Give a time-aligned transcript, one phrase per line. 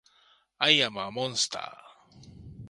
[0.57, 2.51] アイアムアモンスター